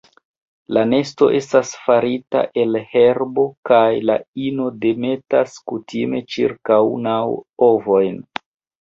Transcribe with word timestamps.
La 0.77 0.85
nesto 0.93 1.27
estas 1.39 1.73
farita 1.81 2.41
el 2.63 2.79
herbo 2.95 3.45
kaj 3.73 3.83
la 4.13 4.17
ino 4.49 4.69
demetas 4.89 5.63
kutime 5.69 6.27
ĉirkaŭ 6.35 6.85
naŭ 7.09 7.25
ovojn. 7.73 8.23